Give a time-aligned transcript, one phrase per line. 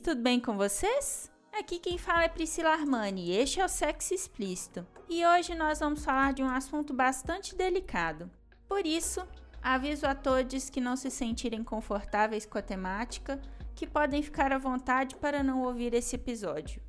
[0.00, 1.30] Tudo bem com vocês?
[1.52, 4.86] Aqui quem fala é Priscila Armani e este é o Sexo Explícito.
[5.08, 8.30] E hoje nós vamos falar de um assunto bastante delicado.
[8.68, 9.26] Por isso,
[9.60, 13.40] aviso a todos que não se sentirem confortáveis com a temática,
[13.74, 16.80] que podem ficar à vontade para não ouvir esse episódio.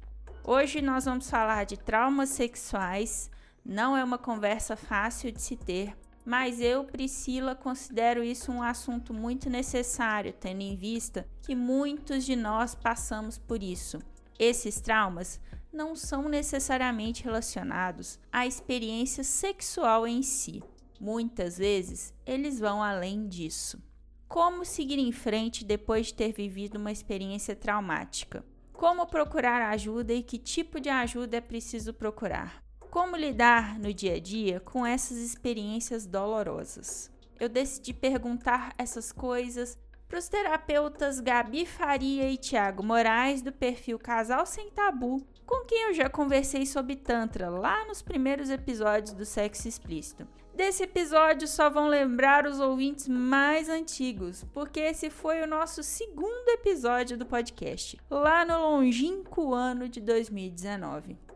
[0.44, 3.32] Hoje nós vamos falar de traumas sexuais.
[3.66, 5.96] Não é uma conversa fácil de se ter,
[6.30, 12.36] mas eu, Priscila, considero isso um assunto muito necessário, tendo em vista que muitos de
[12.36, 13.98] nós passamos por isso.
[14.38, 15.42] Esses traumas
[15.74, 20.62] não são necessariamente relacionados à experiência sexual em si.
[21.02, 23.82] Muitas vezes, eles vão além disso.
[24.28, 28.46] Como seguir em frente depois de ter vivido uma experiência traumática?
[28.72, 32.69] Como procurar ajuda e que tipo de ajuda é preciso procurar?
[32.90, 37.12] Como lidar no dia a dia com essas experiências dolorosas?
[37.40, 44.00] Eu decidi perguntar essas coisas para os terapeutas Gabi Faria e Tiago Moraes, do perfil
[44.00, 49.24] Casal Sem Tabu, com quem eu já conversei sobre Tantra lá nos primeiros episódios do
[49.24, 50.28] Sexo Explícito.
[50.56, 56.50] Desse episódio só vão lembrar os ouvintes mais antigos, porque esse foi o nosso segundo
[56.50, 61.29] episódio do podcast, lá no longínquo ano de 2019.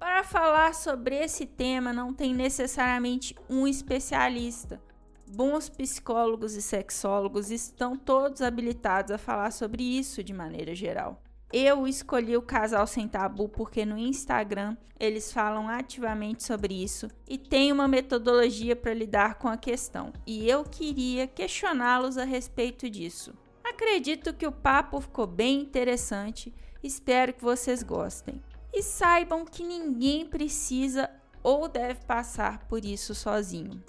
[0.00, 4.82] Para falar sobre esse tema, não tem necessariamente um especialista
[5.30, 11.22] bons psicólogos e sexólogos estão todos habilitados a falar sobre isso de maneira geral.
[11.52, 17.38] Eu escolhi o Casal Sem Tabu porque no Instagram eles falam ativamente sobre isso e
[17.38, 20.12] tem uma metodologia para lidar com a questão.
[20.26, 23.32] E eu queria questioná-los a respeito disso.
[23.64, 28.42] Acredito que o papo ficou bem interessante, espero que vocês gostem.
[28.72, 31.10] E saibam que ninguém precisa
[31.42, 33.82] ou deve passar por isso sozinho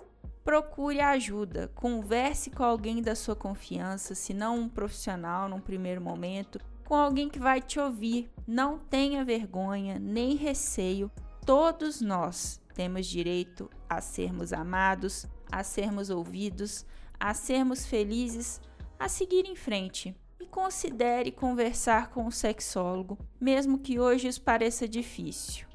[0.44, 6.60] procure ajuda, converse com alguém da sua confiança, se não um profissional num primeiro momento,
[6.86, 8.30] com alguém que vai te ouvir.
[8.48, 11.12] Não tenha vergonha nem receio.
[11.46, 16.86] Todos nós temos direito a sermos amados, a sermos ouvidos,
[17.20, 18.60] a sermos felizes,
[19.00, 20.16] a seguir em frente.
[20.52, 25.66] Considere conversar com um sexólogo, mesmo que hoje isso pareça difícil.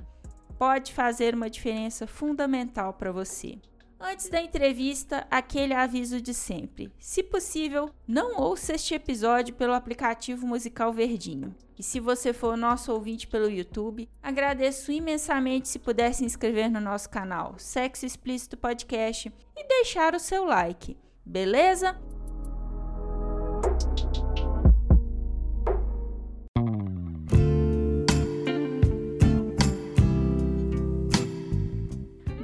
[0.58, 3.58] Pode fazer uma diferença fundamental para você.
[3.98, 6.92] Antes da entrevista, aquele aviso de sempre.
[6.98, 11.54] Se possível, não ouça este episódio pelo aplicativo musical Verdinho.
[11.78, 16.80] E se você for nosso ouvinte pelo YouTube, agradeço imensamente se puder se inscrever no
[16.80, 20.96] nosso canal Sexo Explícito Podcast e deixar o seu like.
[21.24, 21.98] Beleza?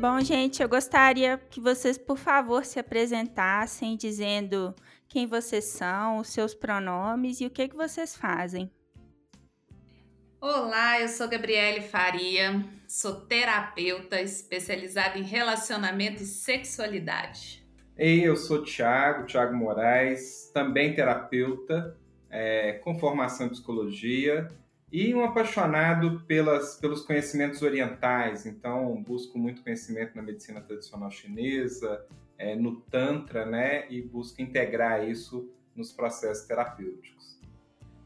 [0.03, 4.75] Bom, gente, eu gostaria que vocês, por favor, se apresentassem dizendo
[5.09, 8.69] quem vocês são, os seus pronomes e o que, que vocês fazem.
[10.41, 17.65] Olá, eu sou Gabriele Faria, sou terapeuta especializada em relacionamento e sexualidade.
[17.97, 21.97] Ei, eu sou Tiago, Tiago Moraes, também terapeuta,
[22.29, 24.49] é, com formação em psicologia
[24.93, 32.05] e um apaixonado pelas, pelos conhecimentos orientais, então busco muito conhecimento na medicina tradicional chinesa,
[32.37, 33.91] é, no Tantra, né?
[33.91, 37.41] E busco integrar isso nos processos terapêuticos.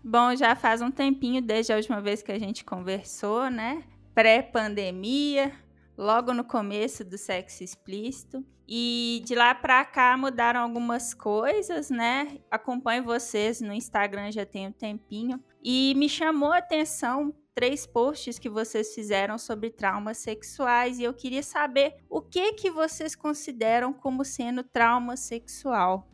[0.04, 3.82] Bom, já faz um tempinho desde a última vez que a gente conversou, né?
[4.14, 5.52] Pré-pandemia,
[5.98, 8.44] logo no começo do sexo explícito.
[8.68, 12.38] E de lá para cá mudaram algumas coisas, né?
[12.50, 15.42] Acompanho vocês no Instagram já tem um tempinho.
[15.68, 21.12] E me chamou a atenção três posts que vocês fizeram sobre traumas sexuais e eu
[21.12, 26.08] queria saber o que que vocês consideram como sendo trauma sexual.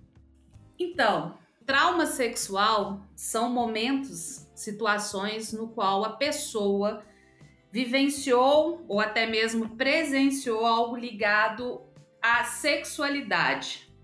[0.78, 7.04] Então, trauma sexual são momentos, situações no qual a pessoa
[7.70, 11.82] vivenciou ou até mesmo presenciou algo ligado
[12.22, 13.94] à sexualidade,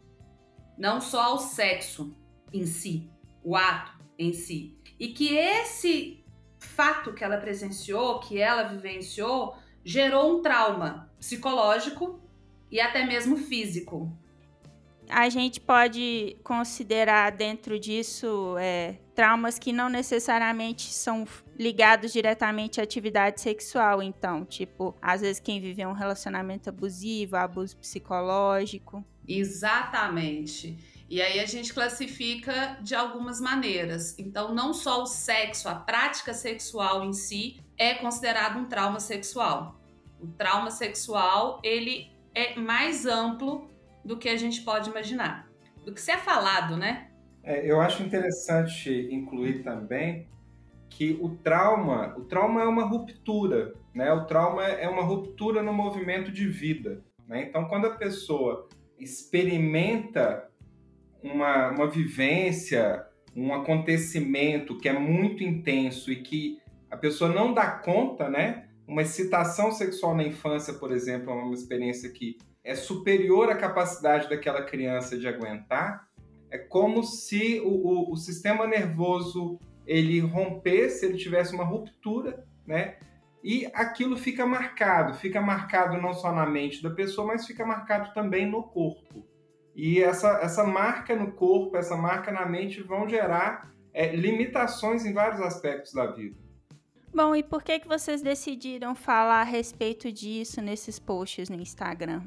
[0.77, 2.15] não só ao sexo
[2.53, 3.11] em si,
[3.43, 4.78] o ato em si.
[4.99, 6.25] E que esse
[6.59, 12.21] fato que ela presenciou, que ela vivenciou, gerou um trauma psicológico
[12.71, 14.12] e até mesmo físico.
[15.09, 21.27] a gente pode considerar dentro disso é, traumas que não necessariamente são
[21.59, 24.03] ligados diretamente à atividade sexual.
[24.03, 29.03] Então, tipo, às vezes quem vive um relacionamento abusivo, abuso psicológico.
[29.27, 30.77] Exatamente.
[31.08, 34.19] E aí a gente classifica de algumas maneiras.
[34.19, 39.81] Então, não só o sexo, a prática sexual em si é considerado um trauma sexual.
[40.20, 43.70] O trauma sexual, ele é mais amplo
[44.05, 45.49] do que a gente pode imaginar,
[45.84, 47.10] do que se é falado, né?
[47.43, 50.28] É, eu acho interessante incluir também
[50.90, 54.12] que o trauma, o trauma é uma ruptura, né?
[54.12, 57.43] O trauma é uma ruptura no movimento de vida, né?
[57.43, 58.69] Então, quando a pessoa
[58.99, 60.48] experimenta
[61.23, 63.05] uma, uma vivência,
[63.35, 66.59] um acontecimento que é muito intenso e que
[66.91, 68.69] a pessoa não dá conta, né?
[68.87, 74.29] Uma excitação sexual na infância, por exemplo, é uma experiência que é superior à capacidade
[74.29, 76.09] daquela criança de aguentar,
[76.50, 82.97] é como se o, o, o sistema nervoso ele rompesse, ele tivesse uma ruptura, né?
[83.43, 88.12] E aquilo fica marcado, fica marcado não só na mente da pessoa, mas fica marcado
[88.12, 89.25] também no corpo.
[89.79, 95.13] E essa, essa marca no corpo, essa marca na mente vão gerar é, limitações em
[95.13, 96.37] vários aspectos da vida.
[97.15, 102.25] Bom, e por que, que vocês decidiram falar a respeito disso nesses posts no Instagram?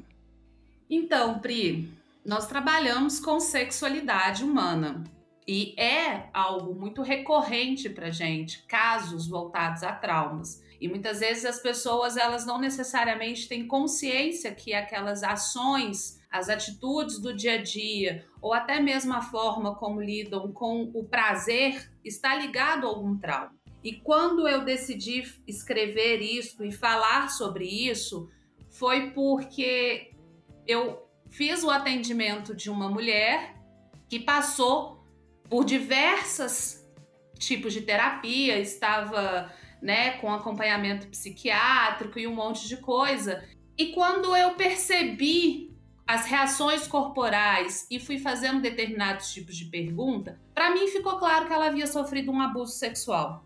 [0.88, 1.92] Então, Pri,
[2.24, 5.04] nós trabalhamos com sexualidade humana
[5.46, 10.62] e é algo muito recorrente para gente, casos voltados a traumas.
[10.80, 17.20] E muitas vezes as pessoas elas não necessariamente têm consciência que aquelas ações, as atitudes
[17.20, 22.34] do dia a dia, ou até mesmo a forma como lidam com o prazer, está
[22.34, 23.54] ligado a algum trauma.
[23.84, 28.30] E quando eu decidi escrever isso e falar sobre isso,
[28.70, 30.12] foi porque
[30.66, 33.56] eu fiz o atendimento de uma mulher
[34.08, 35.04] que passou
[35.50, 36.88] por diversas
[37.38, 39.52] tipos de terapia, estava
[39.82, 43.44] né, com acompanhamento psiquiátrico e um monte de coisa.
[43.76, 45.71] E quando eu percebi
[46.12, 51.54] as reações corporais e fui fazendo determinados tipos de pergunta, para mim ficou claro que
[51.54, 53.42] ela havia sofrido um abuso sexual,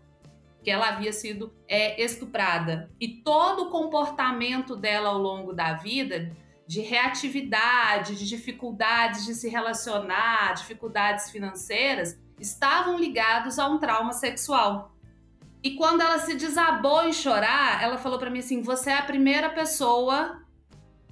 [0.61, 2.91] que ela havia sido é, estuprada.
[2.99, 6.35] E todo o comportamento dela ao longo da vida
[6.67, 14.93] de reatividade, de dificuldades de se relacionar, dificuldades financeiras, estavam ligados a um trauma sexual.
[15.63, 19.03] E quando ela se desabou em chorar, ela falou para mim assim: "Você é a
[19.03, 20.43] primeira pessoa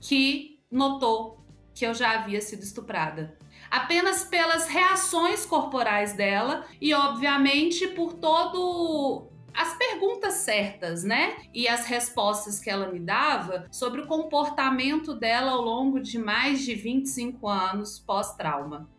[0.01, 1.34] que notou
[1.75, 3.37] que eu já havia sido estuprada."
[3.69, 11.37] Apenas pelas reações corporais dela e obviamente por todo as perguntas certas, né?
[11.53, 16.61] E as respostas que ela me dava sobre o comportamento dela ao longo de mais
[16.63, 18.89] de 25 anos pós-trauma.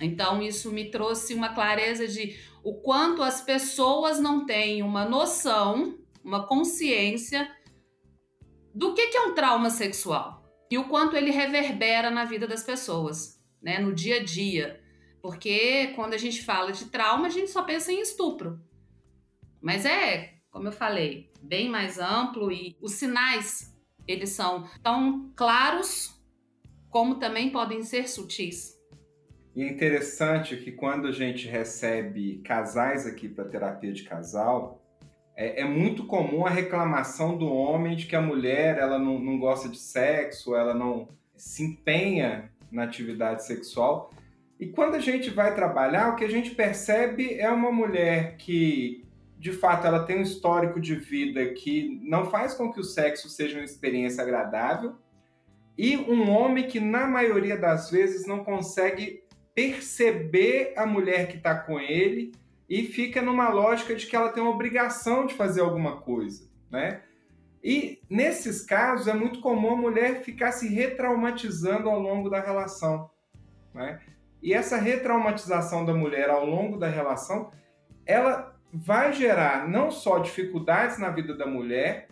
[0.00, 2.34] Então, isso me trouxe uma clareza de
[2.64, 7.50] o quanto as pessoas não têm uma noção, uma consciência
[8.74, 10.40] do que é um trauma sexual
[10.70, 14.80] e o quanto ele reverbera na vida das pessoas, né, no dia a dia.
[15.20, 18.60] Porque quando a gente fala de trauma, a gente só pensa em estupro.
[19.60, 23.76] Mas é, como eu falei, bem mais amplo e os sinais,
[24.06, 26.18] eles são tão claros
[26.88, 28.78] como também podem ser sutis.
[29.54, 34.79] E é interessante que quando a gente recebe casais aqui para terapia de casal,
[35.36, 39.38] é, é, muito comum a reclamação do homem de que a mulher ela não, não
[39.38, 44.10] gosta de sexo, ela não se empenha na atividade sexual.
[44.58, 49.04] E quando a gente vai trabalhar, o que a gente percebe é uma mulher que
[49.38, 53.30] de fato ela tem um histórico de vida que não faz com que o sexo
[53.30, 54.96] seja uma experiência agradável,
[55.78, 61.54] e um homem que na maioria das vezes não consegue perceber a mulher que está
[61.54, 62.32] com ele
[62.70, 67.02] e fica numa lógica de que ela tem uma obrigação de fazer alguma coisa, né?
[67.62, 73.10] E nesses casos é muito comum a mulher ficar se retraumatizando ao longo da relação,
[73.74, 74.00] né?
[74.40, 77.50] E essa retraumatização da mulher ao longo da relação,
[78.06, 82.08] ela vai gerar não só dificuldades na vida da mulher,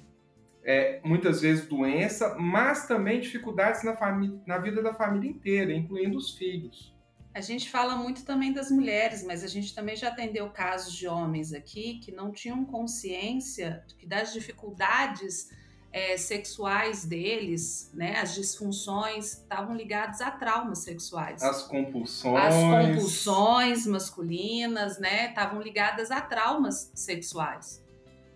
[0.64, 3.96] é, muitas vezes doença, mas também dificuldades na,
[4.44, 6.97] na vida da família inteira, incluindo os filhos.
[7.38, 11.06] A gente fala muito também das mulheres, mas a gente também já atendeu casos de
[11.06, 15.48] homens aqui que não tinham consciência das dificuldades
[15.92, 21.40] é, sexuais deles, né, as disfunções estavam ligadas a traumas sexuais.
[21.40, 22.44] As compulsões.
[22.44, 27.80] As compulsões masculinas, né, estavam ligadas a traumas sexuais.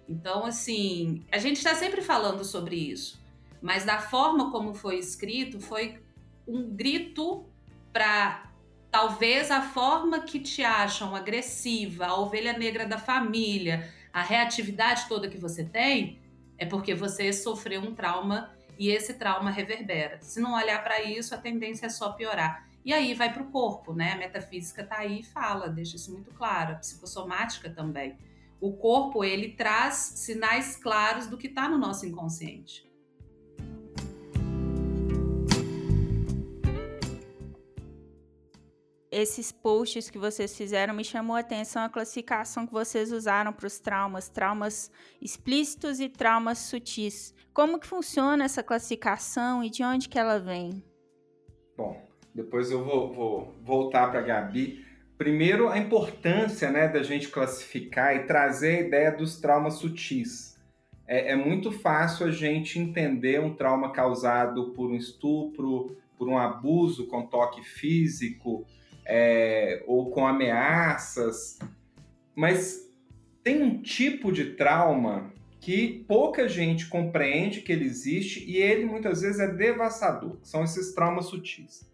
[0.09, 3.21] Então, assim, a gente está sempre falando sobre isso,
[3.61, 6.01] mas da forma como foi escrito, foi
[6.47, 7.45] um grito
[7.93, 8.52] para
[8.93, 15.31] talvez a forma que te acham agressiva, a ovelha negra da família, a reatividade toda
[15.31, 16.21] que você tem,
[16.59, 20.19] é porque você sofreu um trauma e esse trauma reverbera.
[20.21, 22.69] Se não olhar para isso, a tendência é só piorar.
[22.85, 24.13] E aí vai para o corpo, né?
[24.13, 26.73] A metafísica está aí e fala, deixa isso muito claro.
[26.73, 28.19] A psicossomática também.
[28.61, 32.87] O corpo ele traz sinais claros do que está no nosso inconsciente.
[39.13, 43.67] Esses posts que vocês fizeram me chamou a atenção a classificação que vocês usaram para
[43.67, 44.91] os traumas, traumas
[45.21, 47.35] explícitos e traumas sutis.
[47.53, 50.83] Como que funciona essa classificação e de onde que ela vem?
[51.77, 52.03] Bom,
[52.35, 54.83] depois eu vou, vou voltar para a Gabi.
[55.19, 60.59] Primeiro, a importância né, da gente classificar e trazer a ideia dos traumas sutis.
[61.07, 66.39] É, é muito fácil a gente entender um trauma causado por um estupro, por um
[66.39, 68.65] abuso com toque físico,
[69.05, 71.59] é, ou com ameaças,
[72.35, 72.91] mas
[73.43, 79.21] tem um tipo de trauma que pouca gente compreende que ele existe e ele muitas
[79.21, 80.39] vezes é devastador.
[80.43, 81.89] São esses traumas sutis.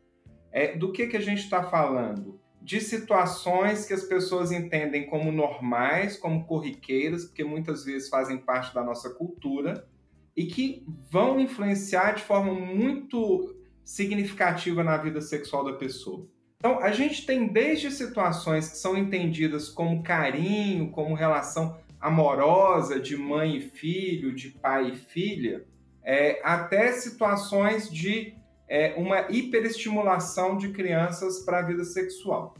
[0.50, 2.40] É, do que, que a gente está falando?
[2.62, 8.74] De situações que as pessoas entendem como normais, como corriqueiras, porque muitas vezes fazem parte
[8.74, 9.86] da nossa cultura
[10.34, 16.26] e que vão influenciar de forma muito significativa na vida sexual da pessoa.
[16.60, 23.16] Então, a gente tem desde situações que são entendidas como carinho, como relação amorosa de
[23.16, 25.64] mãe e filho, de pai e filha,
[26.02, 28.34] é, até situações de
[28.68, 32.56] é, uma hiperestimulação de crianças para a vida sexual.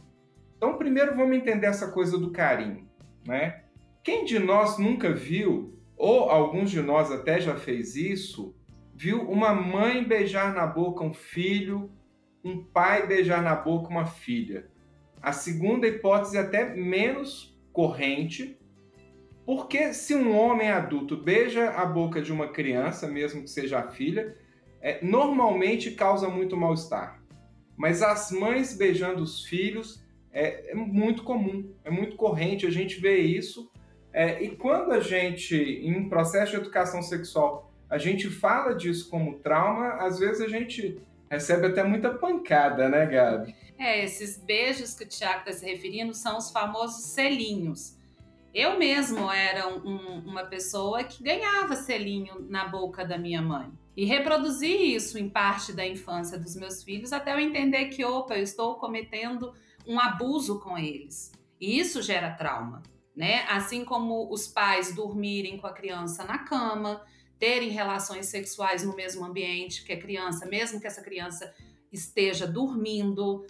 [0.55, 2.87] Então, primeiro vamos entender essa coisa do carinho,
[3.27, 3.63] né?
[4.01, 8.55] Quem de nós nunca viu, ou alguns de nós até já fez isso,
[8.95, 11.91] viu uma mãe beijar na boca um filho
[12.43, 14.67] um pai beijar na boca uma filha.
[15.21, 18.57] A segunda hipótese é até menos corrente,
[19.45, 23.89] porque se um homem adulto beija a boca de uma criança, mesmo que seja a
[23.89, 24.37] filha,
[24.81, 27.21] é, normalmente causa muito mal-estar.
[27.75, 32.99] Mas as mães beijando os filhos é, é, muito comum, é muito corrente, a gente
[32.99, 33.71] vê isso.
[34.13, 39.39] É, e quando a gente, em processo de educação sexual, a gente fala disso como
[39.39, 43.55] trauma, às vezes a gente recebe até muita pancada, né, Gabi?
[43.77, 47.97] É, esses beijos que o Tiago está se referindo são os famosos selinhos.
[48.53, 53.71] Eu mesmo era um, uma pessoa que ganhava selinho na boca da minha mãe.
[53.95, 58.35] E reproduzi isso em parte da infância dos meus filhos até eu entender que, opa,
[58.35, 59.53] eu estou cometendo
[59.85, 61.31] um abuso com eles.
[61.59, 62.81] E isso gera trauma,
[63.15, 63.43] né?
[63.49, 67.01] Assim como os pais dormirem com a criança na cama,
[67.39, 71.53] terem relações sexuais no mesmo ambiente que a criança, mesmo que essa criança
[71.91, 73.47] esteja dormindo,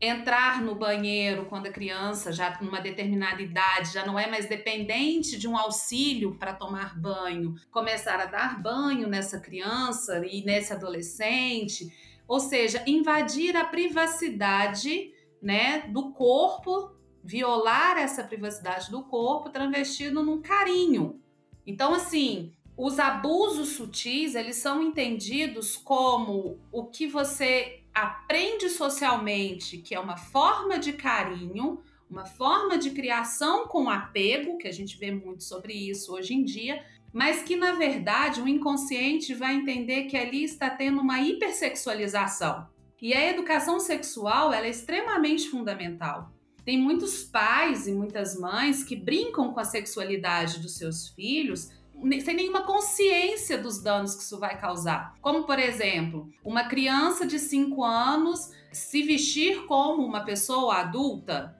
[0.00, 5.38] entrar no banheiro quando a criança já numa determinada idade já não é mais dependente
[5.38, 11.92] de um auxílio para tomar banho, começar a dar banho nessa criança e nesse adolescente,
[12.26, 20.40] ou seja, invadir a privacidade, né, do corpo, violar essa privacidade do corpo travestido num
[20.40, 21.20] carinho.
[21.66, 29.94] Então assim, os abusos sutis, eles são entendidos como o que você aprende socialmente, que
[29.94, 35.10] é uma forma de carinho, uma forma de criação com apego, que a gente vê
[35.10, 36.82] muito sobre isso hoje em dia,
[37.12, 42.66] mas que na verdade o inconsciente vai entender que ali está tendo uma hipersexualização.
[42.98, 46.32] E a educação sexual ela é extremamente fundamental.
[46.64, 51.78] Tem muitos pais e muitas mães que brincam com a sexualidade dos seus filhos
[52.20, 55.14] sem nenhuma consciência dos danos que isso vai causar.
[55.20, 61.56] Como, por exemplo, uma criança de 5 anos se vestir como uma pessoa adulta,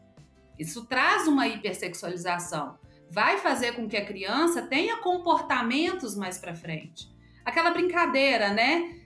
[0.59, 2.79] isso traz uma hipersexualização.
[3.11, 7.11] Vai fazer com que a criança tenha comportamentos mais para frente.
[7.45, 8.97] Aquela brincadeira, né?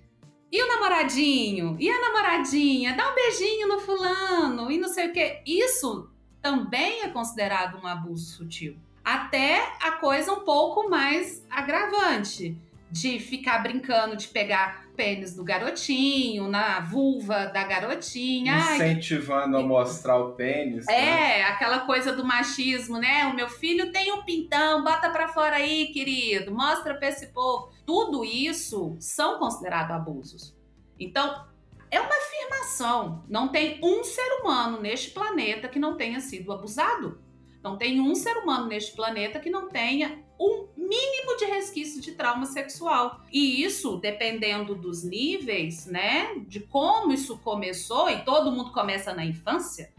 [0.52, 1.76] E o namoradinho?
[1.80, 2.94] E a namoradinha?
[2.94, 5.42] Dá um beijinho no fulano e não sei o quê.
[5.46, 6.10] Isso
[6.40, 12.56] também é considerado um abuso sutil até a coisa um pouco mais agravante
[12.90, 18.56] de ficar brincando de pegar pênis do garotinho, na vulva da garotinha.
[18.56, 20.86] Incentivando Ai, a mostrar o pênis.
[20.86, 20.94] Né?
[20.94, 21.42] É, né?
[21.42, 23.26] aquela coisa do machismo, né?
[23.26, 27.72] O meu filho tem um pintão, bota pra fora aí, querido, mostra pra esse povo.
[27.84, 30.56] Tudo isso são considerados abusos.
[30.98, 31.44] Então,
[31.90, 33.24] é uma afirmação.
[33.28, 37.18] Não tem um ser humano neste planeta que não tenha sido abusado.
[37.64, 42.12] Não tem um ser humano neste planeta que não tenha um mínimo de resquício de
[42.12, 43.22] trauma sexual.
[43.32, 49.24] E isso, dependendo dos níveis, né, de como isso começou, e todo mundo começa na
[49.24, 49.94] infância,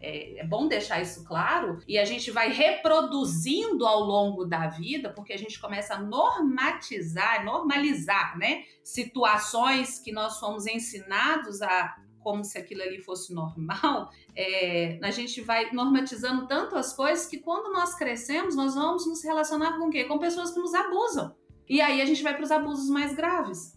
[0.00, 5.08] é, é, bom deixar isso claro, e a gente vai reproduzindo ao longo da vida,
[5.08, 12.42] porque a gente começa a normatizar, normalizar, né, situações que nós fomos ensinados a como
[12.42, 17.70] se aquilo ali fosse normal, é, a gente vai normatizando tanto as coisas que quando
[17.72, 20.04] nós crescemos, nós vamos nos relacionar com o quê?
[20.04, 21.36] Com pessoas que nos abusam.
[21.68, 23.74] E aí a gente vai para os abusos mais graves.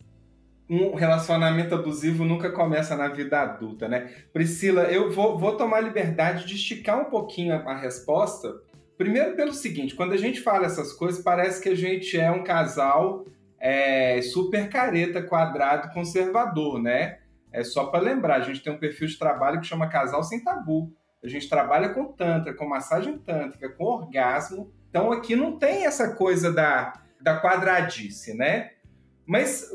[0.69, 4.13] Um relacionamento abusivo nunca começa na vida adulta, né?
[4.33, 8.53] Priscila, eu vou, vou tomar liberdade de esticar um pouquinho a, a resposta.
[8.97, 12.43] Primeiro, pelo seguinte: quando a gente fala essas coisas, parece que a gente é um
[12.43, 13.25] casal
[13.59, 17.19] é, super careta, quadrado, conservador, né?
[17.57, 20.43] É só para lembrar, a gente tem um perfil de trabalho que chama Casal Sem
[20.43, 20.93] Tabu.
[21.23, 24.71] A gente trabalha com tantra, com massagem tântrica, com orgasmo.
[24.91, 28.73] Então aqui não tem essa coisa da, da quadradice, né?
[29.25, 29.71] Mas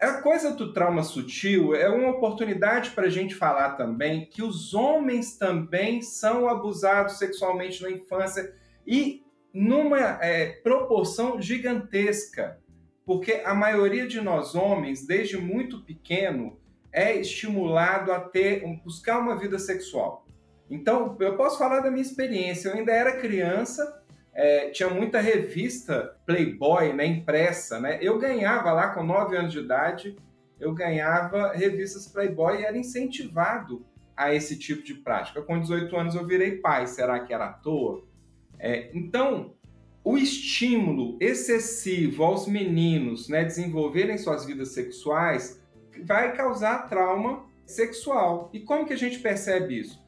[0.00, 4.72] a coisa do trauma sutil é uma oportunidade para a gente falar também que os
[4.72, 8.54] homens também são abusados sexualmente na infância
[8.86, 12.58] e numa é, proporção gigantesca.
[13.04, 16.58] Porque a maioria de nós homens, desde muito pequeno,
[16.96, 20.26] é estimulado a ter, buscar uma vida sexual.
[20.70, 22.70] Então, eu posso falar da minha experiência.
[22.70, 27.98] Eu ainda era criança, é, tinha muita revista Playboy, né, impressa, né?
[28.00, 30.16] Eu ganhava lá com 9 anos de idade,
[30.58, 33.84] eu ganhava revistas Playboy e era incentivado
[34.16, 35.42] a esse tipo de prática.
[35.42, 38.02] Com 18 anos eu virei pai, será que era à toa?
[38.58, 39.54] É, então,
[40.02, 45.60] o estímulo excessivo aos meninos né, desenvolverem suas vidas sexuais
[46.02, 48.50] vai causar trauma sexual.
[48.52, 50.02] E como que a gente percebe isso?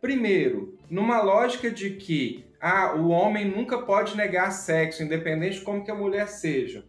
[0.00, 5.84] Primeiro, numa lógica de que ah, o homem nunca pode negar sexo, independente de como
[5.84, 6.84] que a mulher seja.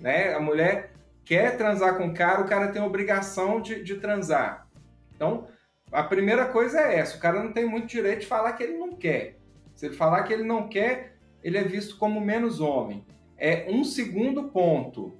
[0.00, 0.32] Né?
[0.34, 0.92] A mulher
[1.24, 4.66] quer transar com o cara, o cara tem obrigação de, de transar.
[5.14, 5.46] Então,
[5.90, 8.78] a primeira coisa é essa: o cara não tem muito direito de falar que ele
[8.78, 9.36] não quer.
[9.74, 13.04] Se ele falar que ele não quer, ele é visto como menos homem.
[13.36, 15.16] É um segundo ponto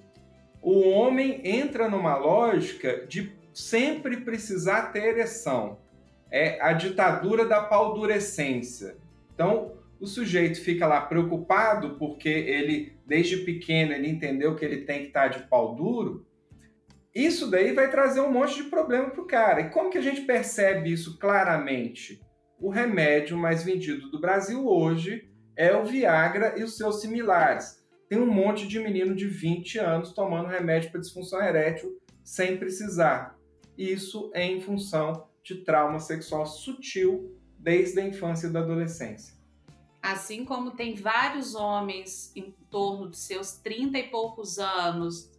[0.70, 5.78] o homem entra numa lógica de sempre precisar ter ereção.
[6.30, 8.98] É a ditadura da paldurecência.
[9.32, 15.00] Então, o sujeito fica lá preocupado porque ele, desde pequeno, ele entendeu que ele tem
[15.00, 16.26] que estar de pau duro.
[17.14, 19.62] Isso daí vai trazer um monte de problema para o cara.
[19.62, 22.20] E como que a gente percebe isso claramente?
[22.60, 27.78] O remédio mais vendido do Brasil hoje é o Viagra e os seus similares
[28.08, 33.38] tem um monte de menino de 20 anos tomando remédio para disfunção erétil sem precisar.
[33.76, 39.36] Isso é em função de trauma sexual sutil desde a infância e da adolescência.
[40.02, 45.30] Assim como tem vários homens em torno de seus 30 e poucos anos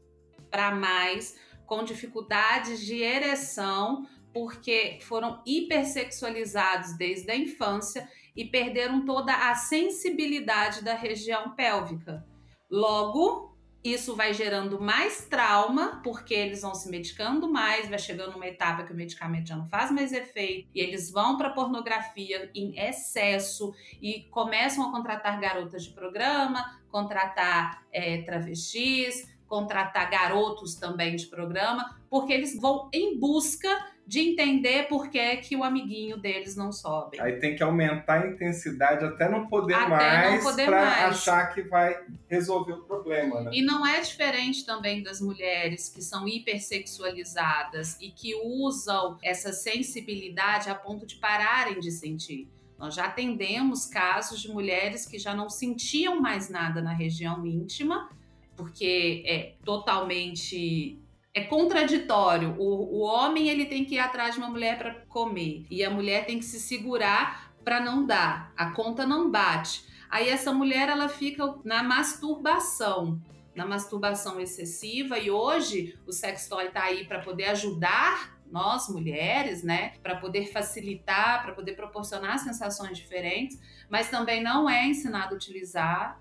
[0.52, 9.34] para mais com dificuldades de ereção porque foram hipersexualizados desde a infância e perderam toda
[9.34, 12.26] a sensibilidade da região pélvica.
[12.70, 18.48] Logo, isso vai gerando mais trauma, porque eles vão se medicando mais, vai chegando uma
[18.48, 22.78] etapa que o medicamento já não faz mais efeito, e eles vão para pornografia em
[22.78, 31.26] excesso e começam a contratar garotas de programa, contratar é, travestis, contratar garotos também de
[31.26, 33.70] programa, porque eles vão em busca
[34.10, 37.22] de entender por que, que o amiguinho deles não sobe.
[37.22, 41.96] Aí tem que aumentar a intensidade até não poder até mais para achar que vai
[42.28, 43.52] resolver o problema, né?
[43.54, 50.72] E não é diferente também das mulheres que são hipersexualizadas e que usam essa sensibilidade
[50.72, 52.48] a ponto de pararem de sentir.
[52.80, 58.10] Nós já atendemos casos de mulheres que já não sentiam mais nada na região íntima,
[58.56, 60.98] porque é totalmente
[61.34, 62.56] é contraditório.
[62.58, 65.90] O, o homem ele tem que ir atrás de uma mulher para comer e a
[65.90, 68.52] mulher tem que se segurar para não dar.
[68.58, 69.86] A conta não bate.
[70.10, 73.22] Aí essa mulher ela fica na masturbação,
[73.56, 79.94] na masturbação excessiva e hoje o sextoy está aí para poder ajudar nós mulheres, né,
[80.02, 86.20] para poder facilitar, para poder proporcionar sensações diferentes, mas também não é ensinado a utilizar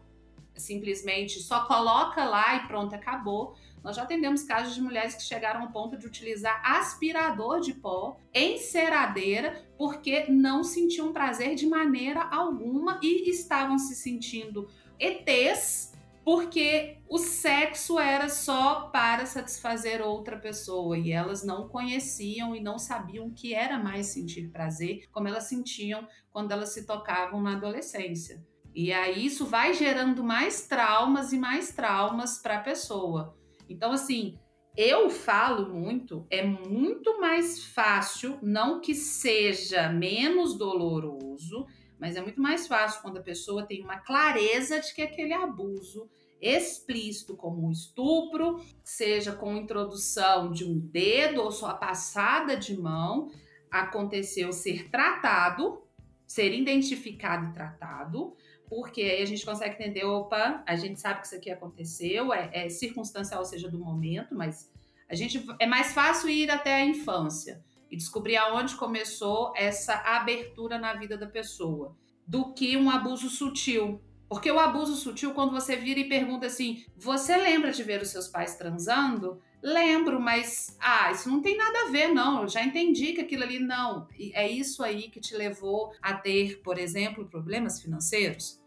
[0.59, 5.63] simplesmente só coloca lá e pronto, acabou nós já atendemos casos de mulheres que chegaram
[5.63, 12.99] ao ponto de utilizar aspirador de pó, enceradeira, porque não sentiam prazer de maneira alguma
[13.03, 15.93] e estavam se sentindo ETs
[16.29, 22.79] porque o sexo era só para satisfazer outra pessoa e elas não conheciam e não
[22.79, 27.55] sabiam o que era mais sentir prazer, como elas sentiam quando elas se tocavam na
[27.57, 28.45] adolescência.
[28.75, 33.38] E aí isso vai gerando mais traumas e mais traumas para a pessoa.
[33.69, 34.39] Então, assim,
[34.77, 41.67] eu falo muito, é muito mais fácil, não que seja menos doloroso,
[41.99, 46.09] mas é muito mais fácil quando a pessoa tem uma clareza de que aquele abuso
[46.41, 52.79] explícito, como um estupro, seja com introdução de um dedo ou só a passada de
[52.79, 53.29] mão,
[53.71, 55.83] aconteceu ser tratado,
[56.27, 58.37] ser identificado e tratado,
[58.69, 62.51] porque aí a gente consegue entender, opa, a gente sabe que isso aqui aconteceu, é,
[62.53, 64.71] é circunstancial, ou seja, do momento, mas
[65.09, 70.79] a gente é mais fácil ir até a infância e descobrir aonde começou essa abertura
[70.79, 74.03] na vida da pessoa, do que um abuso sutil.
[74.29, 78.11] Porque o abuso sutil, quando você vira e pergunta assim: você lembra de ver os
[78.11, 79.41] seus pais transando?
[79.63, 82.43] Lembro, mas ah, isso não tem nada a ver, não.
[82.43, 84.07] Eu já entendi que aquilo ali não.
[84.33, 88.63] É isso aí que te levou a ter, por exemplo, problemas financeiros?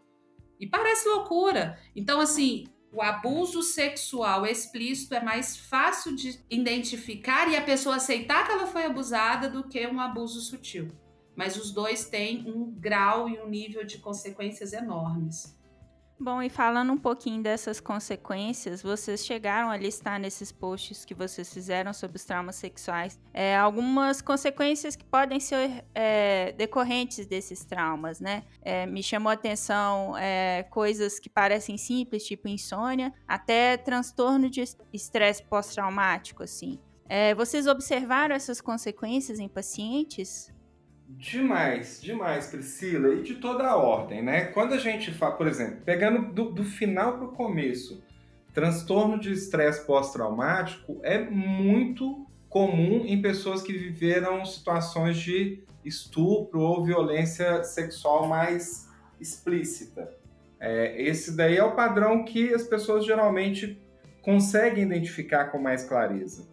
[0.60, 1.80] E parece loucura.
[1.96, 8.46] Então, assim, o abuso sexual explícito é mais fácil de identificar e a pessoa aceitar
[8.46, 10.90] que ela foi abusada do que um abuso sutil.
[11.36, 15.60] Mas os dois têm um grau e um nível de consequências enormes.
[16.24, 21.52] Bom, e falando um pouquinho dessas consequências, vocês chegaram a listar nesses posts que vocês
[21.52, 28.20] fizeram sobre os traumas sexuais é, algumas consequências que podem ser é, decorrentes desses traumas,
[28.20, 28.44] né?
[28.62, 34.64] É, me chamou a atenção é, coisas que parecem simples, tipo insônia, até transtorno de
[34.94, 36.80] estresse pós-traumático, assim.
[37.10, 40.54] É, vocês observaram essas consequências em pacientes?
[41.18, 44.46] Demais, demais, Priscila, e de toda a ordem, né?
[44.46, 48.04] Quando a gente fala, por exemplo, pegando do, do final para o começo,
[48.54, 56.84] transtorno de estresse pós-traumático é muito comum em pessoas que viveram situações de estupro ou
[56.84, 58.88] violência sexual mais
[59.20, 60.12] explícita.
[60.60, 63.82] É, esse daí é o padrão que as pessoas geralmente
[64.22, 66.48] conseguem identificar com mais clareza.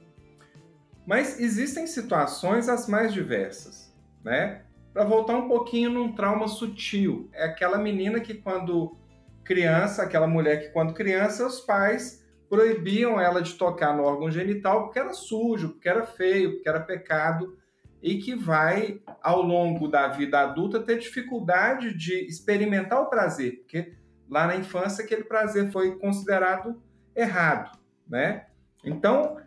[1.06, 3.87] Mas existem situações as mais diversas
[4.28, 4.62] né?
[4.92, 7.28] Para voltar um pouquinho num trauma sutil.
[7.32, 8.96] É aquela menina que quando
[9.42, 14.84] criança, aquela mulher que quando criança, os pais proibiam ela de tocar no órgão genital
[14.84, 17.56] porque era sujo, porque era feio, porque era pecado
[18.02, 23.94] e que vai ao longo da vida adulta ter dificuldade de experimentar o prazer, porque
[24.28, 26.80] lá na infância aquele prazer foi considerado
[27.16, 27.76] errado,
[28.08, 28.46] né?
[28.84, 29.38] Então,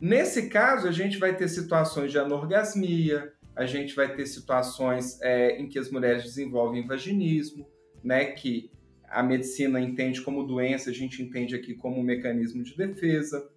[0.00, 5.58] nesse caso, a gente vai ter situações de anorgasmia, a gente vai ter situações é,
[5.60, 7.66] em que as mulheres desenvolvem vaginismo,
[8.04, 8.70] né, que
[9.10, 13.50] a medicina entende como doença, a gente entende aqui como um mecanismo de defesa.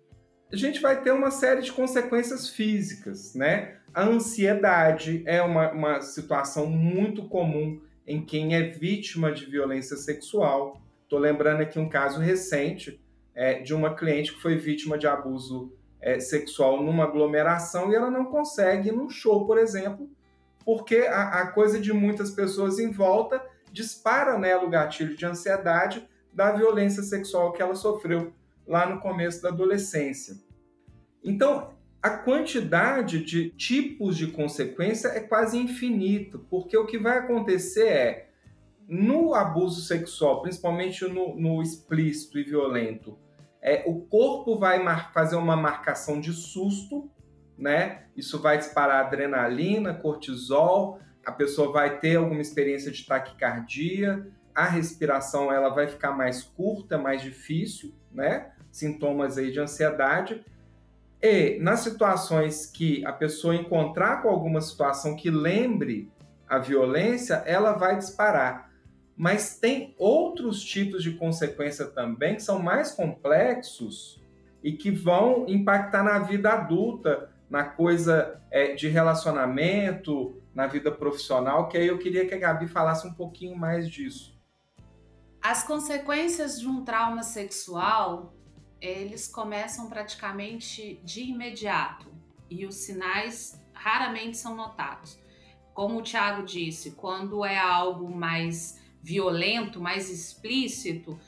[0.51, 3.77] A gente vai ter uma série de consequências físicas, né?
[3.93, 10.81] A ansiedade é uma, uma situação muito comum em quem é vítima de violência sexual.
[11.03, 12.99] Estou lembrando aqui um caso recente
[13.35, 18.09] é, de uma cliente que foi vítima de abuso é, sexual numa aglomeração e ela
[18.09, 20.09] não consegue num show, por exemplo,
[20.65, 26.07] porque a, a coisa de muitas pessoas em volta dispara nela o gatilho de ansiedade
[26.33, 28.33] da violência sexual que ela sofreu
[28.67, 30.35] lá no começo da adolescência.
[31.23, 37.87] Então, a quantidade de tipos de consequência é quase infinito, porque o que vai acontecer
[37.87, 38.29] é,
[38.87, 43.17] no abuso sexual, principalmente no, no explícito e violento,
[43.61, 47.09] é, o corpo vai fazer uma marcação de susto,
[47.57, 48.05] né?
[48.17, 55.51] Isso vai disparar adrenalina, cortisol, a pessoa vai ter alguma experiência de taquicardia, a respiração
[55.51, 58.51] ela vai ficar mais curta, mais difícil, né?
[58.71, 60.43] Sintomas aí de ansiedade.
[61.21, 66.11] E nas situações que a pessoa encontrar com alguma situação que lembre
[66.49, 68.70] a violência, ela vai disparar.
[69.21, 74.19] Mas tem outros tipos de consequência também que são mais complexos
[74.63, 81.69] e que vão impactar na vida adulta, na coisa é, de relacionamento, na vida profissional,
[81.69, 84.35] que aí eu queria que a Gabi falasse um pouquinho mais disso.
[85.39, 88.33] As consequências de um trauma sexual,
[88.81, 92.07] eles começam praticamente de imediato
[92.49, 95.19] e os sinais raramente são notados.
[95.75, 101.19] Como o Tiago disse, quando é algo mais violento, mais explícito,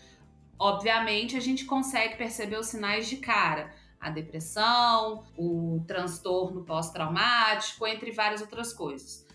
[0.57, 3.73] obviamente a gente consegue perceber os sinais de cara.
[3.99, 9.25] A depressão, o transtorno pós-traumático, entre várias outras coisas.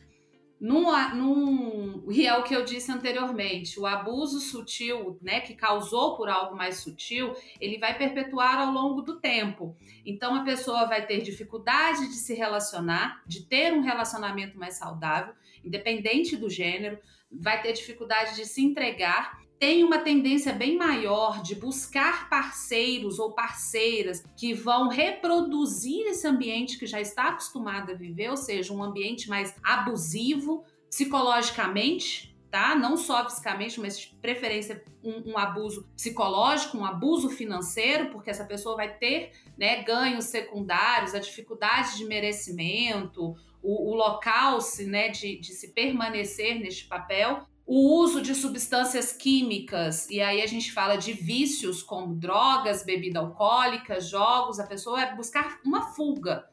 [0.61, 6.17] Num, num, e é o que eu disse anteriormente, o abuso sutil, né, que causou
[6.17, 9.77] por algo mais sutil, ele vai perpetuar ao longo do tempo.
[10.05, 15.33] Então a pessoa vai ter dificuldade de se relacionar, de ter um relacionamento mais saudável,
[15.65, 16.99] independente do gênero,
[17.31, 23.33] vai ter dificuldade de se entregar tem uma tendência bem maior de buscar parceiros ou
[23.33, 28.83] parceiras que vão reproduzir esse ambiente que já está acostumado a viver, ou seja, um
[28.83, 32.77] ambiente mais abusivo psicologicamente, tá?
[32.77, 38.45] Não só fisicamente, mas de preferência um, um, abuso psicológico, um abuso financeiro, porque essa
[38.45, 43.35] pessoa vai ter né, ganhos secundários, a dificuldade de merecimento,
[43.69, 49.13] o, o local se, né, de, de se permanecer neste papel o uso de substâncias
[49.13, 54.97] químicas, e aí a gente fala de vícios como drogas, bebida alcoólica, jogos, a pessoa
[54.97, 56.49] vai buscar uma fuga.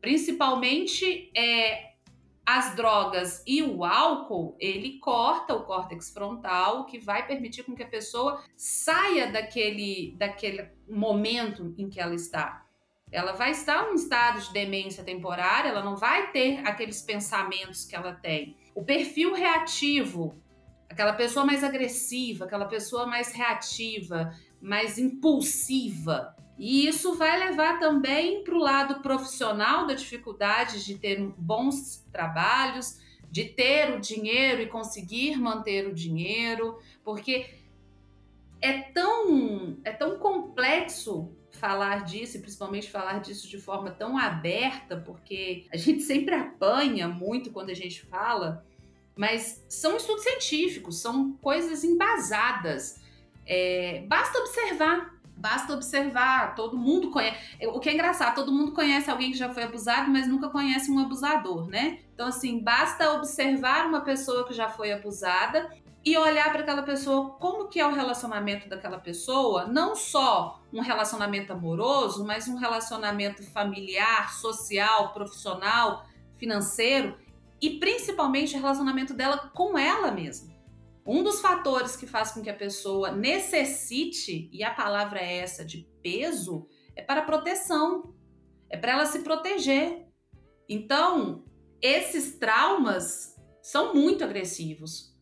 [0.00, 1.96] Principalmente é,
[2.46, 7.82] as drogas e o álcool, ele corta o córtex frontal, que vai permitir com que
[7.82, 12.65] a pessoa saia daquele, daquele momento em que ela está.
[13.10, 17.84] Ela vai estar em um estado de demência temporária, ela não vai ter aqueles pensamentos
[17.84, 18.56] que ela tem.
[18.74, 20.40] O perfil reativo
[20.88, 26.34] aquela pessoa mais agressiva, aquela pessoa mais reativa, mais impulsiva.
[26.58, 32.98] E isso vai levar também para o lado profissional da dificuldade de ter bons trabalhos,
[33.30, 37.50] de ter o dinheiro e conseguir manter o dinheiro, porque
[38.62, 44.96] é tão, é tão complexo falar disso, e principalmente falar disso de forma tão aberta,
[44.96, 48.64] porque a gente sempre apanha muito quando a gente fala
[49.16, 53.00] mas são estudos científicos, são coisas embasadas.
[53.46, 56.54] É, basta observar, basta observar.
[56.54, 57.38] Todo mundo conhece.
[57.68, 60.90] O que é engraçado, todo mundo conhece alguém que já foi abusado, mas nunca conhece
[60.90, 62.00] um abusador, né?
[62.12, 65.74] Então, assim, basta observar uma pessoa que já foi abusada
[66.06, 70.80] e olhar para aquela pessoa como que é o relacionamento daquela pessoa, não só um
[70.80, 77.18] relacionamento amoroso, mas um relacionamento familiar, social, profissional, financeiro
[77.60, 80.54] e principalmente o relacionamento dela com ela mesma.
[81.04, 85.64] Um dos fatores que faz com que a pessoa necessite, e a palavra é essa
[85.64, 88.14] de peso, é para proteção,
[88.70, 90.06] é para ela se proteger.
[90.68, 91.44] Então,
[91.82, 95.15] esses traumas são muito agressivos.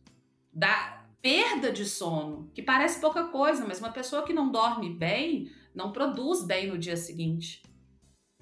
[0.55, 5.51] Da perda de sono, que parece pouca coisa, mas uma pessoa que não dorme bem
[5.75, 7.61] não produz bem no dia seguinte.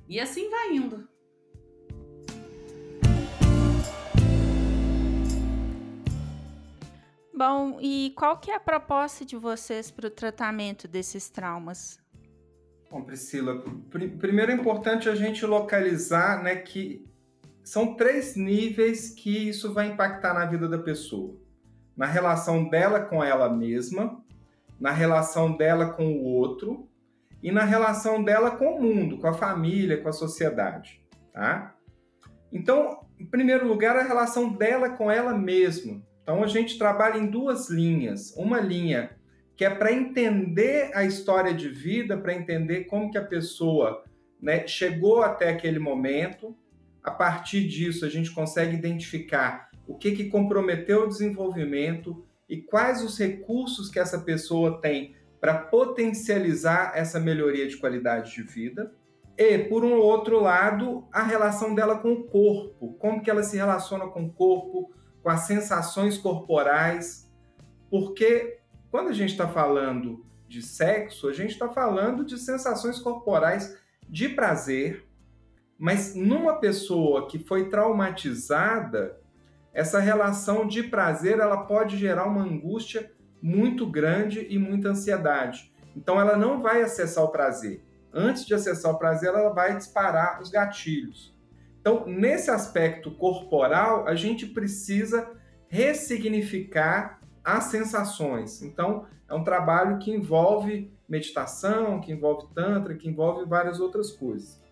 [0.08, 1.08] E assim vai indo.
[7.36, 11.99] Bom, e qual que é a proposta de vocês para o tratamento desses traumas?
[12.91, 17.04] Bom, Priscila, pr primeiro é importante a gente localizar né, que
[17.63, 21.41] são três níveis que isso vai impactar na vida da pessoa.
[21.95, 24.23] Na relação dela com ela mesma,
[24.79, 26.89] na relação dela com o outro
[27.41, 31.75] e na relação dela com o mundo, com a família, com a sociedade, tá?
[32.51, 36.01] Então, em primeiro lugar, a relação dela com ela mesma.
[36.21, 38.34] Então a gente trabalha em duas linhas.
[38.36, 39.12] Uma linha
[39.56, 44.03] que é para entender a história de vida, para entender como que a pessoa
[44.41, 46.56] né, chegou até aquele momento.
[47.03, 53.04] A partir disso, a gente consegue identificar o que, que comprometeu o desenvolvimento e quais
[53.04, 58.93] os recursos que essa pessoa tem para potencializar essa melhoria de qualidade de vida.
[59.38, 63.58] E, por um outro lado, a relação dela com o corpo, como que ela se
[63.58, 67.30] relaciona com o corpo, com as sensações corporais,
[67.89, 68.60] porque
[68.91, 73.76] quando a gente está falando de sexo, a gente está falando de sensações corporais
[74.08, 75.04] de prazer,
[75.78, 79.19] mas numa pessoa que foi traumatizada,
[79.73, 85.73] essa relação de prazer ela pode gerar uma angústia muito grande e muita ansiedade.
[85.95, 87.83] Então ela não vai acessar o prazer.
[88.13, 91.36] Antes de acessar o prazer, ela vai disparar os gatilhos.
[91.81, 95.31] Então, nesse aspecto corporal, a gente precisa
[95.67, 98.62] ressignificar as sensações.
[98.62, 104.62] Então, é um trabalho que envolve meditação, que envolve tantra, que envolve várias outras coisas.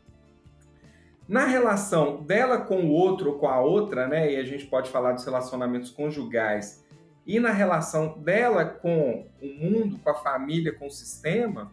[1.31, 4.89] Na relação dela com o outro ou com a outra, né, e a gente pode
[4.89, 6.85] falar dos relacionamentos conjugais,
[7.25, 11.71] e na relação dela com o mundo, com a família, com o sistema,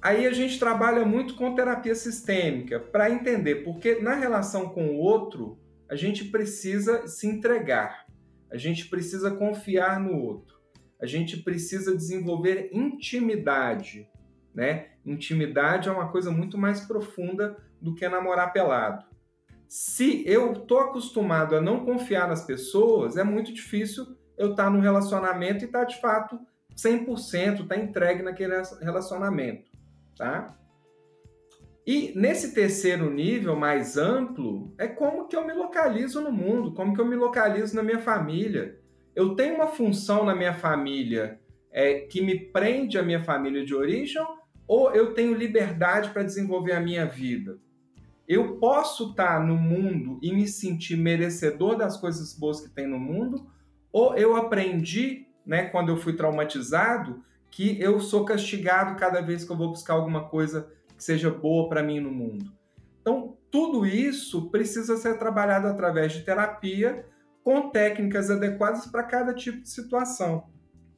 [0.00, 4.98] Aí a gente trabalha muito com terapia sistêmica para entender, porque na relação com o
[4.98, 8.04] outro, a gente precisa se entregar,
[8.50, 10.58] a gente precisa confiar no outro,
[11.00, 14.06] a gente precisa desenvolver intimidade,
[14.54, 14.88] né?
[15.06, 19.04] Intimidade é uma coisa muito mais profunda do que namorar pelado.
[19.68, 24.70] Se eu tô acostumado a não confiar nas pessoas, é muito difícil eu estar tá
[24.70, 26.40] no relacionamento e estar tá, de fato
[26.76, 29.74] 100%, estar tá entregue naquele relacionamento
[30.16, 30.56] tá?
[31.86, 36.94] E nesse terceiro nível mais amplo, é como que eu me localizo no mundo, como
[36.94, 38.78] que eu me localizo na minha família.
[39.14, 41.38] Eu tenho uma função na minha família
[41.70, 44.24] é, que me prende à minha família de origem,
[44.66, 47.58] ou eu tenho liberdade para desenvolver a minha vida?
[48.26, 52.98] Eu posso estar no mundo e me sentir merecedor das coisas boas que tem no
[52.98, 53.46] mundo,
[53.92, 59.52] ou eu aprendi, né, quando eu fui traumatizado, que eu sou castigado cada vez que
[59.52, 62.52] eu vou buscar alguma coisa que seja boa para mim no mundo.
[63.00, 67.06] Então, tudo isso precisa ser trabalhado através de terapia
[67.44, 70.48] com técnicas adequadas para cada tipo de situação.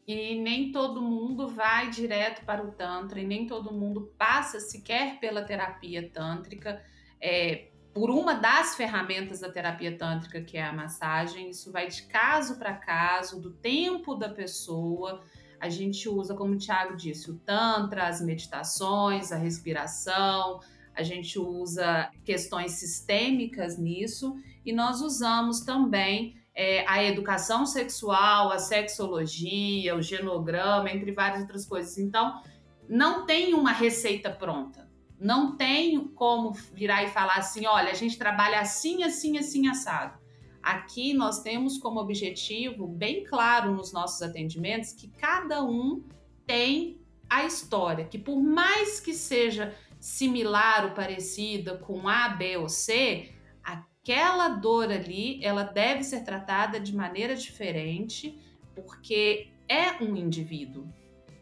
[0.07, 5.19] E nem todo mundo vai direto para o Tantra, e nem todo mundo passa sequer
[5.19, 6.81] pela terapia tântrica.
[7.21, 12.03] É, por uma das ferramentas da terapia tântrica, que é a massagem, isso vai de
[12.03, 15.23] caso para caso, do tempo da pessoa.
[15.59, 20.61] A gente usa, como o Tiago disse, o Tantra, as meditações, a respiração,
[20.95, 28.59] a gente usa questões sistêmicas nisso, e nós usamos também é, a educação sexual, a
[28.59, 31.97] sexologia, o genograma, entre várias outras coisas.
[31.97, 32.43] Então,
[32.87, 34.86] não tem uma receita pronta
[35.19, 40.19] não tem como virar e falar assim: olha, a gente trabalha assim, assim, assim, assado.
[40.63, 46.03] Aqui nós temos como objetivo, bem claro nos nossos atendimentos, que cada um
[46.45, 47.01] tem
[47.31, 53.31] a história, que por mais que seja similar ou parecida com A, B ou C,
[53.63, 58.39] aquela dor ali, ela deve ser tratada de maneira diferente,
[58.75, 60.87] porque é um indivíduo.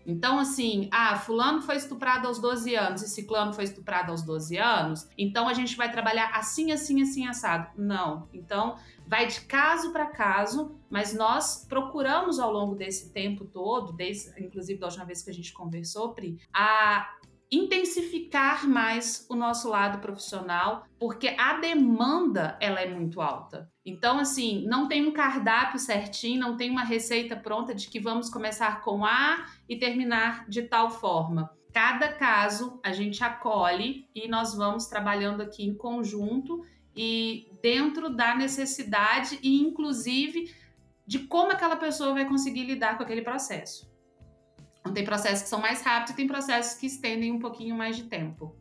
[0.06, 4.56] Então, assim, ah, fulano foi estuprado aos 12 anos e ciclano foi estuprado aos 12
[4.58, 7.70] anos, então a gente vai trabalhar assim, assim, assim, assado.
[7.76, 8.28] Não.
[8.32, 14.30] Então, vai de caso para caso, mas nós procuramos ao longo desse tempo todo, desde,
[14.42, 17.08] inclusive da última vez que a gente conversou, Pri, a
[17.54, 23.70] intensificar mais o nosso lado profissional, porque a demanda ela é muito alta.
[23.84, 28.30] Então, assim, não tem um cardápio certinho, não tem uma receita pronta de que vamos
[28.30, 31.50] começar com A e terminar de tal forma.
[31.72, 36.64] Cada caso a gente acolhe e nós vamos trabalhando aqui em conjunto
[36.96, 40.54] e dentro da necessidade e inclusive
[41.06, 43.92] de como aquela pessoa vai conseguir lidar com aquele processo.
[44.84, 47.96] Então, tem processos que são mais rápidos e tem processos que estendem um pouquinho mais
[47.96, 48.54] de tempo.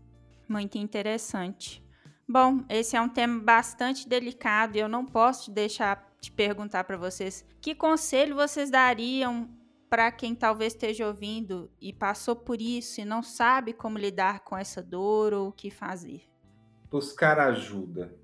[0.47, 1.83] Muito interessante.
[2.25, 6.95] Bom, esse é um tema bastante delicado e eu não posso deixar de perguntar para
[6.95, 9.49] vocês que conselho vocês dariam
[9.89, 14.57] para quem talvez esteja ouvindo e passou por isso e não sabe como lidar com
[14.57, 16.21] essa dor ou o que fazer.
[16.89, 18.15] Buscar ajuda.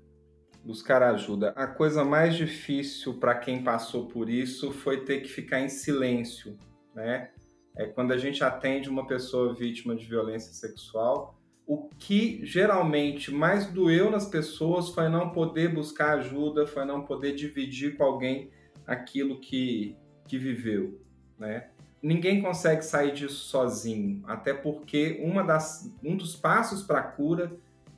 [0.64, 1.50] Buscar ajuda.
[1.50, 6.58] A coisa mais difícil para quem passou por isso foi ter que ficar em silêncio,
[6.94, 7.30] né?
[7.76, 13.66] É quando a gente atende uma pessoa vítima de violência sexual, o que geralmente mais
[13.66, 18.50] doeu nas pessoas foi não poder buscar ajuda, foi não poder dividir com alguém
[18.86, 21.00] aquilo que, que viveu,
[21.38, 21.68] né?
[22.02, 27.52] Ninguém consegue sair disso sozinho, até porque uma das, um dos passos para a cura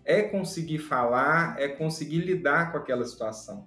[0.05, 3.65] é conseguir falar, é conseguir lidar com aquela situação.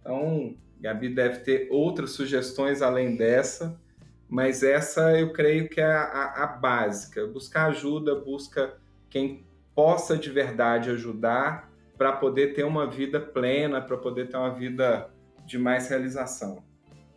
[0.00, 3.80] Então, Gabi deve ter outras sugestões além dessa,
[4.28, 7.26] mas essa eu creio que é a, a, a básica.
[7.26, 8.76] Buscar ajuda, busca
[9.08, 14.54] quem possa de verdade ajudar para poder ter uma vida plena, para poder ter uma
[14.54, 15.10] vida
[15.46, 16.62] de mais realização.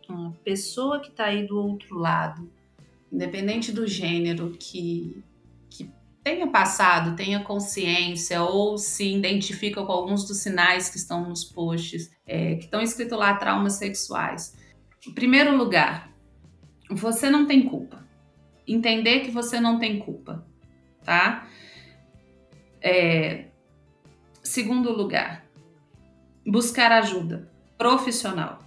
[0.08, 2.50] Uma pessoa que está aí do outro lado,
[3.10, 5.22] independente do gênero, que,
[5.68, 5.90] que
[6.24, 12.10] tenha passado, tenha consciência ou se identifica com alguns dos sinais que estão nos posts,
[12.26, 14.56] é, que estão escritos lá traumas sexuais.
[15.06, 16.11] Em primeiro lugar,
[16.94, 18.06] você não tem culpa.
[18.66, 20.46] Entender que você não tem culpa,
[21.04, 21.46] tá?
[22.80, 23.46] É,
[24.42, 25.44] segundo lugar,
[26.46, 28.62] buscar ajuda profissional.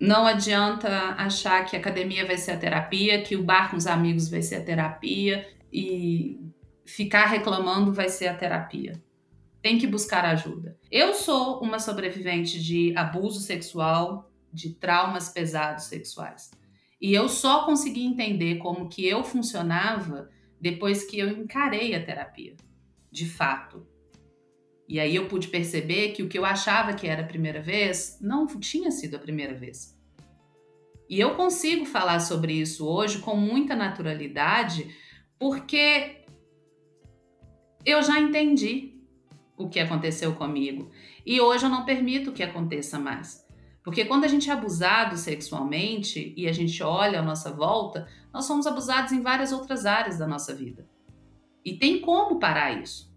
[0.00, 3.86] Não adianta achar que a academia vai ser a terapia, que o bar com os
[3.86, 6.38] amigos vai ser a terapia e
[6.86, 9.02] ficar reclamando vai ser a terapia.
[9.60, 10.78] Tem que buscar ajuda.
[10.90, 16.50] Eu sou uma sobrevivente de abuso sexual, de traumas pesados sexuais.
[17.00, 20.28] E eu só consegui entender como que eu funcionava
[20.60, 22.56] depois que eu encarei a terapia,
[23.10, 23.86] de fato.
[24.88, 28.18] E aí eu pude perceber que o que eu achava que era a primeira vez
[28.20, 29.96] não tinha sido a primeira vez.
[31.08, 34.94] E eu consigo falar sobre isso hoje com muita naturalidade,
[35.38, 36.24] porque
[37.84, 38.94] eu já entendi
[39.56, 40.90] o que aconteceu comigo.
[41.24, 43.46] E hoje eu não permito que aconteça mais.
[43.82, 48.44] Porque quando a gente é abusado sexualmente e a gente olha à nossa volta, nós
[48.44, 50.86] somos abusados em várias outras áreas da nossa vida.
[51.64, 53.12] E tem como parar isso.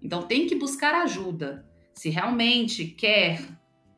[0.00, 1.66] Então tem que buscar ajuda.
[1.94, 3.40] Se realmente quer,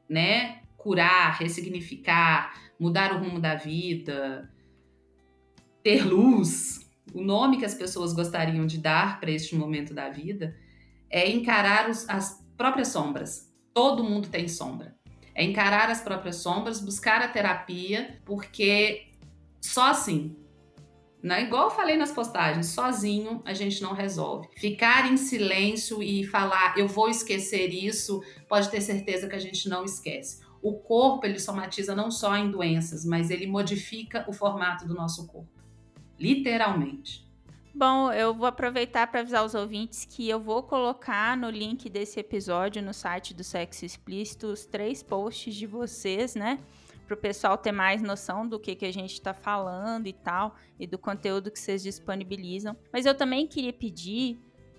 [0.09, 4.51] né, curar, ressignificar, mudar o rumo da vida,
[5.83, 10.57] ter luz, o nome que as pessoas gostariam de dar para este momento da vida,
[11.09, 13.53] é encarar os, as próprias sombras.
[13.73, 14.95] Todo mundo tem sombra.
[15.35, 19.09] É encarar as próprias sombras, buscar a terapia, porque
[19.61, 20.37] só assim
[21.25, 21.45] né?
[21.45, 24.47] Igual eu falei nas postagens, sozinho a gente não resolve.
[24.59, 29.67] Ficar em silêncio e falar, eu vou esquecer isso, pode ter certeza que a gente
[29.67, 30.45] não esquece.
[30.61, 35.27] O corpo, ele somatiza não só em doenças, mas ele modifica o formato do nosso
[35.27, 35.49] corpo.
[36.21, 37.24] Literalmente.
[37.75, 42.21] Bom, eu vou aproveitar para avisar os ouvintes que eu vou colocar no link desse
[42.21, 46.61] episódio no site do Sexo Explícito os três posts de vocês, né?
[47.05, 50.57] para o pessoal ter mais noção do que, que a gente está falando e tal,
[50.79, 52.77] e do conteúdo que vocês disponibilizam.
[52.93, 54.39] Mas eu também queria pedir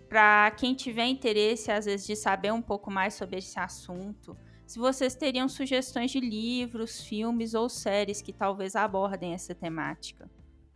[0.10, 4.80] para quem tiver interesse, às vezes, de saber um pouco mais sobre esse assunto, se
[4.80, 10.28] vocês teriam sugestões de livros, filmes ou séries que talvez abordem essa temática.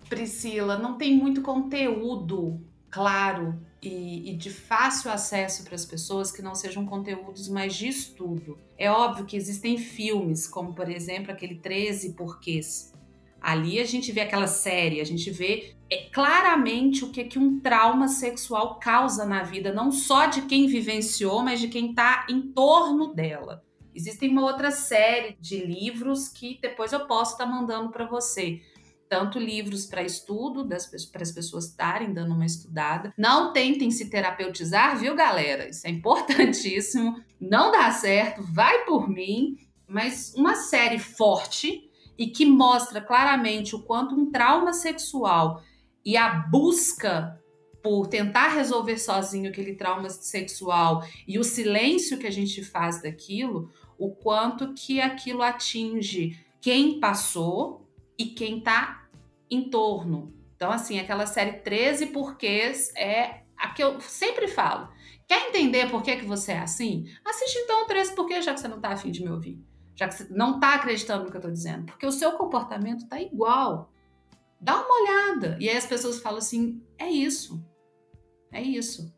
[0.07, 6.41] Priscila, não tem muito conteúdo claro e, e, de fácil acesso para as pessoas que
[6.41, 8.57] não sejam conteúdos mais de estudo.
[8.77, 12.93] É óbvio que existem filmes, como por exemplo aquele 13 Porquês.
[13.41, 17.59] Ali a gente vê aquela série, a gente vê é, claramente o que, que um
[17.61, 22.41] trauma sexual causa na vida, não só de quem vivenciou, mas de quem está em
[22.41, 23.63] torno dela.
[23.95, 28.61] Existem uma outra série de livros que depois eu posso estar tá mandando para você
[29.09, 30.67] tanto livros para estudo,
[31.11, 33.11] para as pessoas estarem dando uma estudada.
[33.17, 35.67] Não tentem se terapeutizar, viu, galera?
[35.67, 37.19] Isso é importantíssimo.
[37.41, 39.57] Não dá certo, vai por mim.
[39.87, 45.63] Mas uma série forte e que mostra claramente o quanto um trauma sexual
[46.05, 47.41] e a busca
[47.81, 53.71] por tentar resolver sozinho aquele trauma sexual e o silêncio que a gente faz daquilo,
[53.97, 57.88] o quanto que aquilo atinge quem passou
[58.19, 59.07] e quem tá
[59.49, 60.37] em torno.
[60.55, 64.89] Então, assim, aquela série 13 porquês é a que eu sempre falo.
[65.25, 67.05] Quer entender por que, que você é assim?
[67.25, 69.63] Assiste então 13 porquês, já que você não tá afim de me ouvir.
[69.95, 71.85] Já que você não tá acreditando no que eu tô dizendo.
[71.85, 73.91] Porque o seu comportamento tá igual.
[74.59, 75.57] Dá uma olhada.
[75.59, 77.63] E aí as pessoas falam assim: é isso.
[78.51, 79.13] É isso.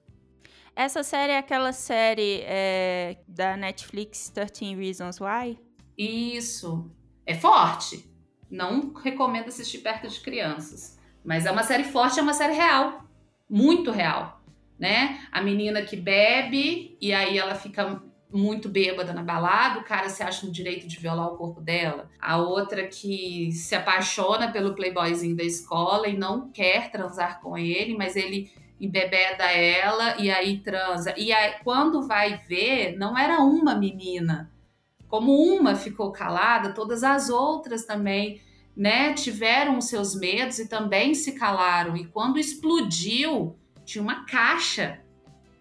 [0.75, 5.59] Essa série é aquela série é, da Netflix 13 Reasons Why?
[5.97, 6.91] Isso.
[7.25, 8.10] É forte.
[8.51, 10.99] Não recomendo assistir perto de crianças.
[11.23, 13.05] Mas é uma série forte, é uma série real.
[13.49, 14.41] Muito real.
[14.77, 15.21] Né?
[15.31, 18.01] A menina que bebe e aí ela fica
[18.33, 22.09] muito bêbada na balada, o cara se acha no direito de violar o corpo dela.
[22.19, 27.95] A outra que se apaixona pelo playboyzinho da escola e não quer transar com ele,
[27.95, 31.13] mas ele embebeda ela e aí transa.
[31.15, 34.50] E aí, quando vai ver, não era uma menina,
[35.11, 38.41] como uma ficou calada, todas as outras também,
[38.73, 41.97] né, tiveram os seus medos e também se calaram.
[41.97, 43.53] E quando explodiu,
[43.83, 45.01] tinha uma caixa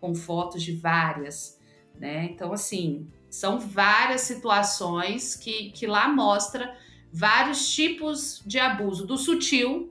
[0.01, 1.59] com fotos de várias,
[1.99, 2.27] né?
[2.27, 6.73] Então, assim, são várias situações que, que lá mostra
[7.13, 9.91] vários tipos de abuso, do sutil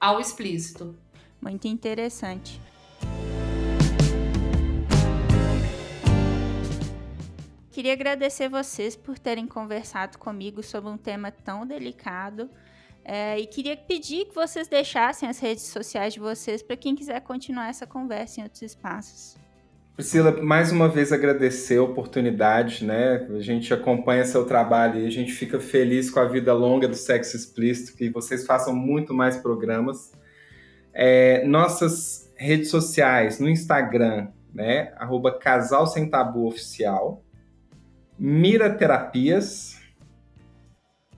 [0.00, 0.98] ao explícito.
[1.40, 2.60] Muito interessante.
[7.72, 12.50] Queria agradecer vocês por terem conversado comigo sobre um tema tão delicado.
[13.02, 17.18] É, e queria pedir que vocês deixassem as redes sociais de vocês para quem quiser
[17.22, 19.38] continuar essa conversa em outros espaços.
[19.96, 23.26] Priscila, mais uma vez agradecer a oportunidade, né?
[23.34, 26.94] A gente acompanha seu trabalho e a gente fica feliz com a vida longa do
[26.94, 30.12] sexo explícito, que vocês façam muito mais programas.
[30.92, 34.92] É, nossas redes sociais, no Instagram, né?
[34.98, 37.24] Arroba Casal Sem Tabu Oficial.
[38.24, 39.82] Mira Terapias,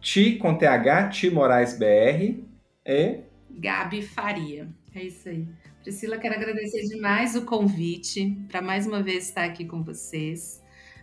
[0.00, 2.42] Ti com TH, Ti Moraes BR
[2.86, 4.66] e Gabi Faria.
[4.94, 5.46] É isso aí.
[5.82, 10.62] Priscila, quero agradecer demais o convite para mais uma vez estar aqui com vocês,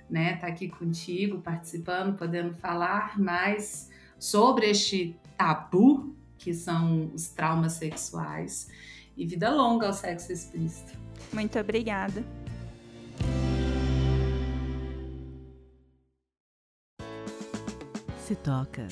[0.10, 0.34] né?
[0.34, 3.88] Estar tá aqui contigo, participando, podendo falar mais
[4.18, 8.72] sobre este tabu que são os traumas sexuais
[9.16, 10.98] e vida longa ao sexo explícito.
[11.32, 12.26] Muito obrigada.
[18.32, 18.88] Se toca.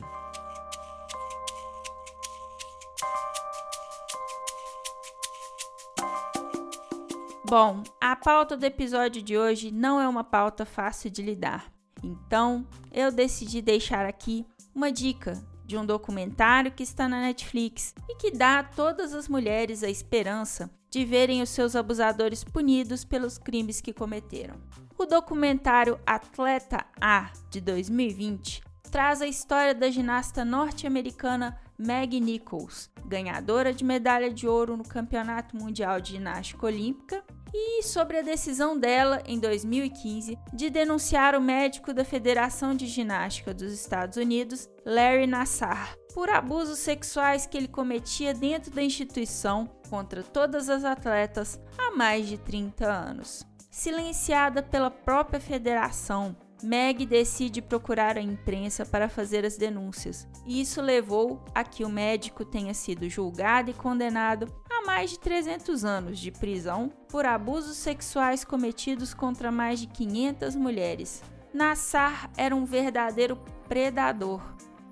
[7.45, 11.71] Bom, a pauta do episódio de hoje não é uma pauta fácil de lidar.
[12.03, 18.15] Então, eu decidi deixar aqui uma dica de um documentário que está na Netflix e
[18.15, 23.37] que dá a todas as mulheres a esperança de verem os seus abusadores punidos pelos
[23.37, 24.55] crimes que cometeram.
[24.97, 33.73] O documentário Atleta A de 2020 traz a história da ginasta norte-americana Meg Nichols, ganhadora
[33.73, 37.23] de medalha de ouro no Campeonato Mundial de Ginástica Olímpica,
[37.53, 43.53] e sobre a decisão dela, em 2015, de denunciar o médico da Federação de Ginástica
[43.53, 50.21] dos Estados Unidos, Larry Nassar, por abusos sexuais que ele cometia dentro da instituição contra
[50.21, 53.43] todas as atletas há mais de 30 anos.
[53.71, 60.81] Silenciada pela própria federação, Meg decide procurar a imprensa para fazer as denúncias, e isso
[60.81, 66.19] levou a que o médico tenha sido julgado e condenado a mais de 300 anos
[66.19, 71.23] de prisão por abusos sexuais cometidos contra mais de 500 mulheres.
[71.53, 73.37] Nassar era um verdadeiro
[73.69, 74.41] predador